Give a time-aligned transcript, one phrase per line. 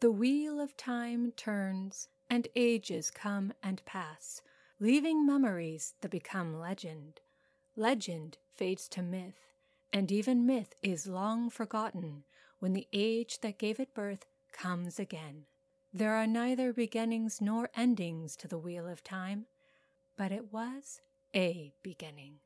[0.00, 4.40] The wheel of time turns, and ages come and pass,
[4.78, 7.20] leaving memories that become legend.
[7.74, 9.40] Legend fades to myth,
[9.92, 12.22] and even myth is long forgotten
[12.60, 15.46] when the age that gave it birth comes again.
[15.92, 19.46] There are neither beginnings nor endings to the wheel of time,
[20.16, 21.00] but it was
[21.34, 22.38] a beginning.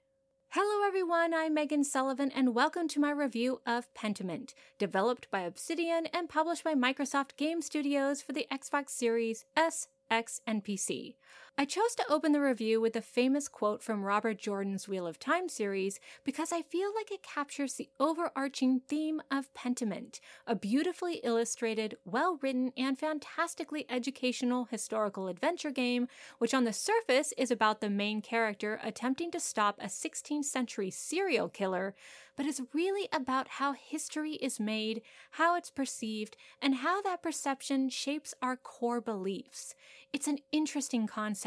[0.55, 1.33] Hello, everyone.
[1.33, 6.63] I'm Megan Sullivan, and welcome to my review of Pentiment, developed by Obsidian and published
[6.63, 11.15] by Microsoft Game Studios for the Xbox Series S, X, and PC.
[11.59, 15.19] I chose to open the review with a famous quote from Robert Jordan's Wheel of
[15.19, 21.21] Time series because I feel like it captures the overarching theme of Pentiment, a beautifully
[21.23, 27.83] illustrated, well written, and fantastically educational historical adventure game, which on the surface is about
[27.83, 31.95] the main character attempting to stop a 16th century serial killer,
[32.35, 37.91] but is really about how history is made, how it's perceived, and how that perception
[37.91, 39.75] shapes our core beliefs.
[40.15, 41.42] It's an interesting concept,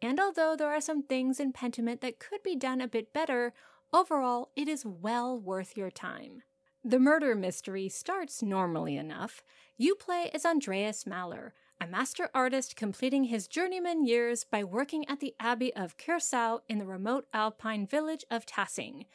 [0.00, 3.52] and although there are some things in Pentiment that could be done a bit better,
[3.92, 6.42] overall it is well worth your time.
[6.84, 9.42] The murder mystery starts normally enough.
[9.78, 15.20] You play as Andreas Maler, a master artist completing his journeyman years by working at
[15.20, 19.06] the Abbey of Kiersau in the remote alpine village of Tassing.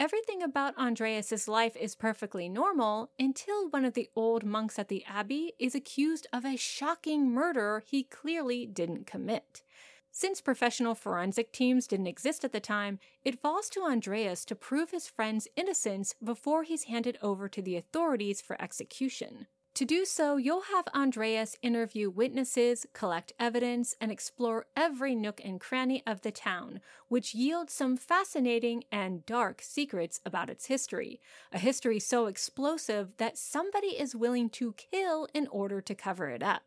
[0.00, 5.04] Everything about Andreas's life is perfectly normal until one of the old monks at the
[5.06, 9.62] abbey is accused of a shocking murder he clearly didn't commit.
[10.16, 14.92] Since professional forensic teams didn't exist at the time, it falls to Andreas to prove
[14.92, 19.48] his friend's innocence before he's handed over to the authorities for execution.
[19.74, 25.60] To do so, you'll have Andreas interview witnesses, collect evidence, and explore every nook and
[25.60, 31.20] cranny of the town, which yields some fascinating and dark secrets about its history.
[31.52, 36.40] A history so explosive that somebody is willing to kill in order to cover it
[36.44, 36.62] up.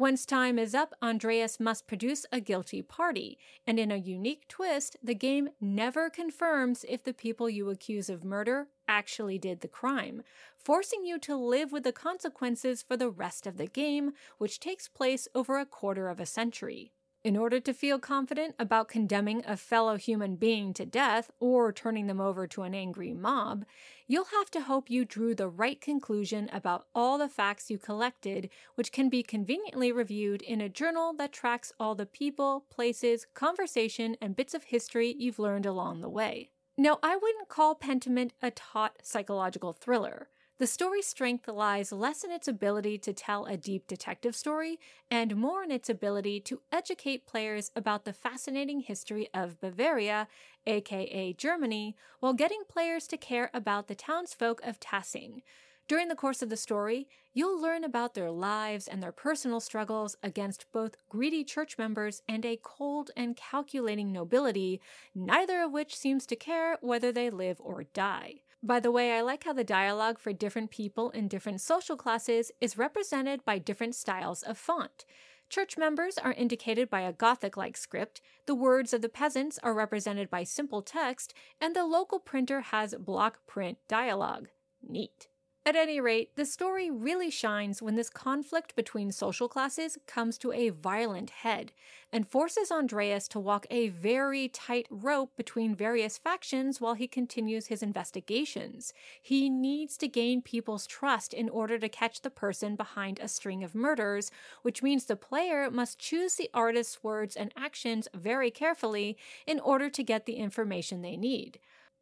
[0.00, 4.96] Once time is up, Andreas must produce a guilty party, and in a unique twist,
[5.02, 10.22] the game never confirms if the people you accuse of murder actually did the crime,
[10.56, 14.86] forcing you to live with the consequences for the rest of the game, which takes
[14.86, 16.92] place over a quarter of a century.
[17.24, 22.06] In order to feel confident about condemning a fellow human being to death or turning
[22.06, 23.64] them over to an angry mob,
[24.06, 28.50] you'll have to hope you drew the right conclusion about all the facts you collected,
[28.76, 34.16] which can be conveniently reviewed in a journal that tracks all the people, places, conversation,
[34.20, 36.50] and bits of history you've learned along the way.
[36.76, 40.28] Now, I wouldn't call Pentiment a taut psychological thriller.
[40.58, 45.36] The story's strength lies less in its ability to tell a deep detective story and
[45.36, 50.26] more in its ability to educate players about the fascinating history of Bavaria,
[50.66, 55.42] aka Germany, while getting players to care about the townsfolk of Tassing.
[55.86, 60.16] During the course of the story, you'll learn about their lives and their personal struggles
[60.24, 64.80] against both greedy church members and a cold and calculating nobility,
[65.14, 68.40] neither of which seems to care whether they live or die.
[68.62, 72.50] By the way, I like how the dialogue for different people in different social classes
[72.60, 75.04] is represented by different styles of font.
[75.48, 79.72] Church members are indicated by a Gothic like script, the words of the peasants are
[79.72, 84.48] represented by simple text, and the local printer has block print dialogue.
[84.86, 85.28] Neat.
[85.68, 90.50] At any rate, the story really shines when this conflict between social classes comes to
[90.50, 91.72] a violent head
[92.10, 97.66] and forces Andreas to walk a very tight rope between various factions while he continues
[97.66, 98.94] his investigations.
[99.20, 103.62] He needs to gain people's trust in order to catch the person behind a string
[103.62, 104.30] of murders,
[104.62, 109.90] which means the player must choose the artist's words and actions very carefully in order
[109.90, 111.58] to get the information they need.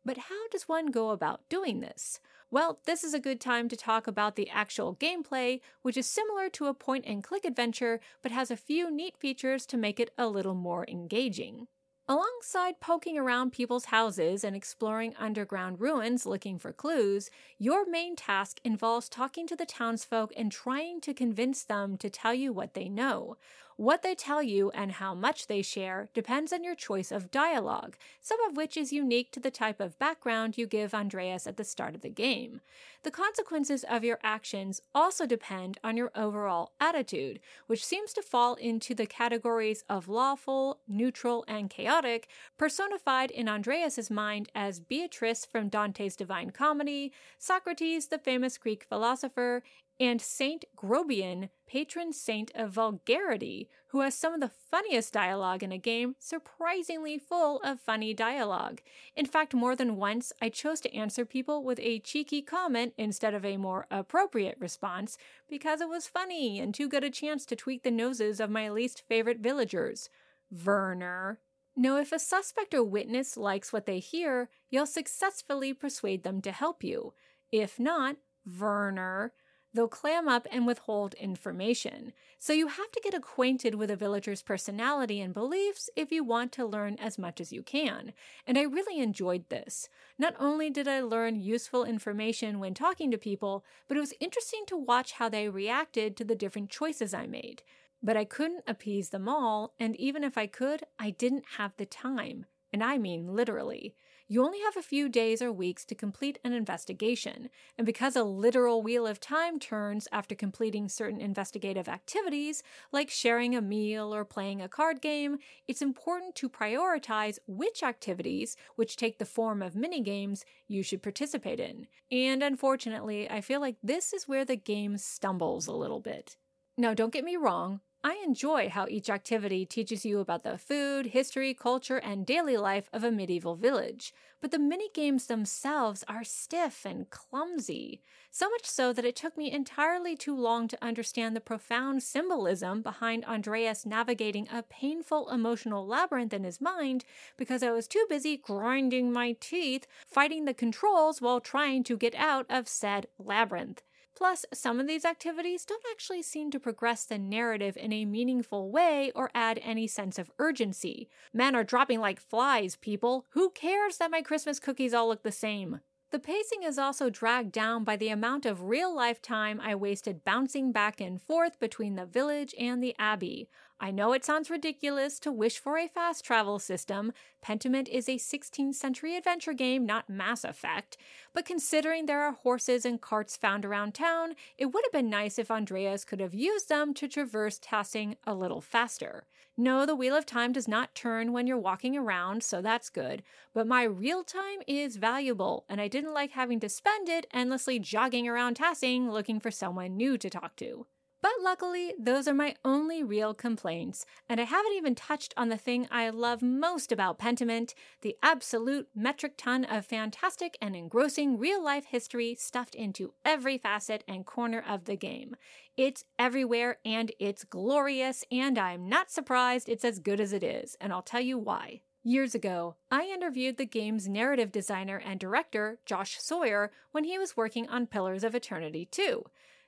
[0.06, 2.20] But how does one go about doing this?
[2.48, 6.48] Well, this is a good time to talk about the actual gameplay, which is similar
[6.50, 10.14] to a point and click adventure, but has a few neat features to make it
[10.16, 11.66] a little more engaging.
[12.06, 17.28] Alongside poking around people's houses and exploring underground ruins looking for clues,
[17.58, 22.32] your main task involves talking to the townsfolk and trying to convince them to tell
[22.32, 23.38] you what they know.
[23.78, 27.98] What they tell you and how much they share depends on your choice of dialogue,
[28.22, 31.64] some of which is unique to the type of background you give Andreas at the
[31.64, 32.62] start of the game.
[33.02, 38.54] The consequences of your actions also depend on your overall attitude, which seems to fall
[38.54, 45.68] into the categories of lawful, neutral, and chaotic, personified in Andreas's mind as Beatrice from
[45.68, 49.62] Dante's Divine Comedy, Socrates, the famous Greek philosopher,
[49.98, 55.72] and Saint Grobian, patron saint of vulgarity, who has some of the funniest dialogue in
[55.72, 58.80] a game, surprisingly full of funny dialogue.
[59.14, 63.32] In fact, more than once, I chose to answer people with a cheeky comment instead
[63.32, 65.16] of a more appropriate response
[65.48, 68.68] because it was funny and too good a chance to tweak the noses of my
[68.68, 70.10] least favorite villagers.
[70.50, 71.40] Werner.
[71.74, 76.52] Now, if a suspect or witness likes what they hear, you'll successfully persuade them to
[76.52, 77.12] help you.
[77.52, 78.16] If not,
[78.58, 79.32] Werner,
[79.76, 82.12] they'll clam up and withhold information.
[82.38, 86.52] So you have to get acquainted with a villager's personality and beliefs if you want
[86.52, 88.12] to learn as much as you can.
[88.46, 89.88] And I really enjoyed this.
[90.18, 94.64] Not only did I learn useful information when talking to people, but it was interesting
[94.66, 97.62] to watch how they reacted to the different choices I made.
[98.02, 101.86] But I couldn't appease them all, and even if I could, I didn't have the
[101.86, 102.46] time.
[102.72, 103.94] And I mean literally.
[104.28, 108.24] You only have a few days or weeks to complete an investigation, and because a
[108.24, 114.24] literal wheel of time turns after completing certain investigative activities, like sharing a meal or
[114.24, 115.38] playing a card game,
[115.68, 121.04] it's important to prioritize which activities, which take the form of mini games, you should
[121.04, 121.86] participate in.
[122.10, 126.36] And unfortunately, I feel like this is where the game stumbles a little bit.
[126.76, 131.06] Now, don't get me wrong, I enjoy how each activity teaches you about the food,
[131.06, 136.22] history, culture, and daily life of a medieval village, but the mini games themselves are
[136.22, 138.00] stiff and clumsy,
[138.30, 142.80] so much so that it took me entirely too long to understand the profound symbolism
[142.80, 147.04] behind Andreas navigating a painful emotional labyrinth in his mind
[147.36, 152.14] because I was too busy grinding my teeth fighting the controls while trying to get
[152.14, 153.82] out of said labyrinth.
[154.16, 158.70] Plus, some of these activities don't actually seem to progress the narrative in a meaningful
[158.70, 161.08] way or add any sense of urgency.
[161.34, 163.26] Men are dropping like flies, people.
[163.30, 165.80] Who cares that my Christmas cookies all look the same?
[166.12, 170.24] The pacing is also dragged down by the amount of real life time I wasted
[170.24, 173.50] bouncing back and forth between the village and the abbey.
[173.78, 177.12] I know it sounds ridiculous to wish for a fast travel system.
[177.42, 180.96] Pentiment is a 16th century adventure game, not Mass Effect.
[181.34, 185.38] But considering there are horses and carts found around town, it would have been nice
[185.38, 189.26] if Andreas could have used them to traverse Tassing a little faster.
[189.58, 193.22] No, the Wheel of Time does not turn when you're walking around, so that's good.
[193.52, 197.78] But my real time is valuable, and I didn't like having to spend it endlessly
[197.78, 200.86] jogging around Tassing looking for someone new to talk to.
[201.22, 205.56] But luckily, those are my only real complaints, and I haven't even touched on the
[205.56, 211.62] thing I love most about Pentiment the absolute metric ton of fantastic and engrossing real
[211.62, 215.36] life history stuffed into every facet and corner of the game.
[215.76, 220.76] It's everywhere and it's glorious, and I'm not surprised it's as good as it is,
[220.80, 221.80] and I'll tell you why.
[222.04, 227.36] Years ago, I interviewed the game's narrative designer and director, Josh Sawyer, when he was
[227.36, 229.24] working on Pillars of Eternity 2.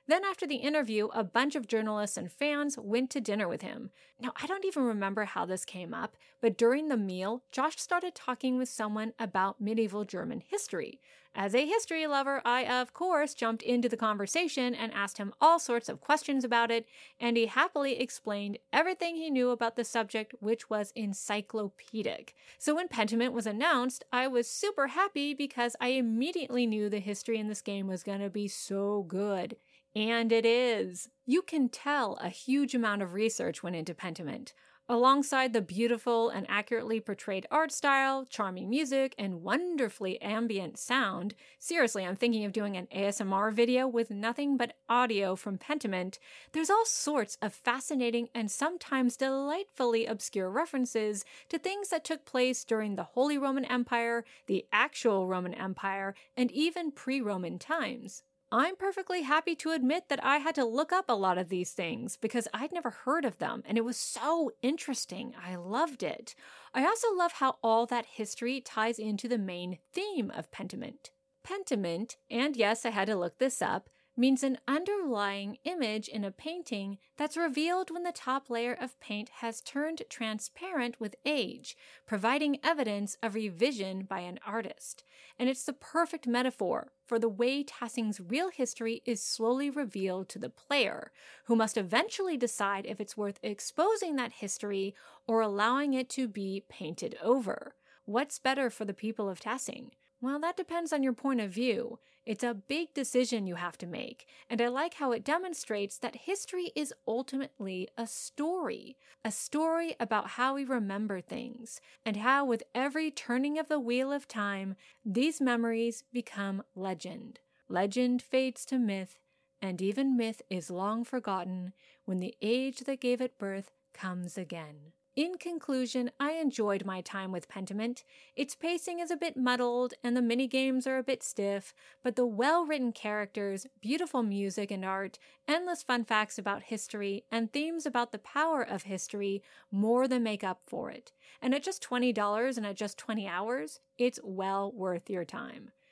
[0.09, 3.91] Then, after the interview, a bunch of journalists and fans went to dinner with him.
[4.19, 8.15] Now, I don't even remember how this came up, but during the meal, Josh started
[8.15, 10.99] talking with someone about medieval German history.
[11.35, 15.59] As a history lover, I, of course, jumped into the conversation and asked him all
[15.59, 16.87] sorts of questions about it,
[17.19, 22.33] and he happily explained everything he knew about the subject, which was encyclopedic.
[22.57, 27.37] So when Pentiment was announced, I was super happy because I immediately knew the history
[27.37, 29.55] in this game was going to be so good.
[29.95, 31.09] And it is.
[31.25, 34.53] You can tell a huge amount of research went into Pentiment.
[34.91, 42.03] Alongside the beautiful and accurately portrayed art style, charming music, and wonderfully ambient sound, seriously,
[42.03, 46.17] I'm thinking of doing an ASMR video with nothing but audio from Pentiment.
[46.53, 52.63] There's all sorts of fascinating and sometimes delightfully obscure references to things that took place
[52.63, 58.23] during the Holy Roman Empire, the actual Roman Empire, and even pre Roman times.
[58.51, 61.71] I'm perfectly happy to admit that I had to look up a lot of these
[61.71, 65.35] things because I'd never heard of them and it was so interesting.
[65.39, 66.33] I loved it.
[66.73, 71.11] I also love how all that history ties into the main theme of Pentiment.
[71.43, 73.89] Pentiment, and yes, I had to look this up,
[74.19, 79.29] means an underlying image in a painting that's revealed when the top layer of paint
[79.39, 85.05] has turned transparent with age, providing evidence of revision by an artist.
[85.39, 90.39] And it's the perfect metaphor for the way Tassing's real history is slowly revealed to
[90.39, 91.13] the player,
[91.45, 94.93] who must eventually decide if it's worth exposing that history
[95.27, 97.73] or allowing it to be painted over.
[98.03, 99.91] What's better for the people of Tassing?
[100.21, 101.99] Well, that depends on your point of view.
[102.29, 106.15] It's a big decision you have to make, and I like how it demonstrates that
[106.15, 108.97] history is ultimately a story.
[109.25, 114.11] A story about how we remember things, and how, with every turning of the wheel
[114.11, 117.39] of time, these memories become legend.
[117.67, 119.17] Legend fades to myth,
[119.59, 121.73] and even myth is long forgotten
[122.05, 124.93] when the age that gave it birth comes again.
[125.19, 128.05] In conclusion, I enjoyed my time with Pentiment.
[128.37, 132.15] Its pacing is a bit muddled and the mini games are a bit stiff, but
[132.15, 137.85] the well written characters, beautiful music and art, endless fun facts about history, and themes
[137.85, 141.11] about the power of history more than make up for it.
[141.41, 145.71] And at just $20 and at just 20 hours, it's well worth your time.